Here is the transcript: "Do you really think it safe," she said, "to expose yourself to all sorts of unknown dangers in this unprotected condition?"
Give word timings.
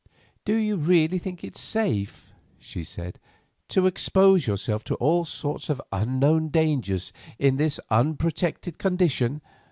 "Do 0.45 0.55
you 0.55 0.77
really 0.77 1.19
think 1.19 1.43
it 1.43 1.55
safe," 1.55 2.33
she 2.57 2.83
said, 2.83 3.19
"to 3.67 3.85
expose 3.85 4.47
yourself 4.47 4.83
to 4.85 4.95
all 4.95 5.25
sorts 5.25 5.69
of 5.69 5.79
unknown 5.91 6.49
dangers 6.49 7.13
in 7.37 7.57
this 7.57 7.79
unprotected 7.91 8.79
condition?" 8.79 9.43